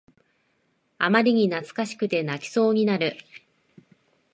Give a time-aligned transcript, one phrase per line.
[0.97, 3.17] あまりに懐かしくて泣きそうになる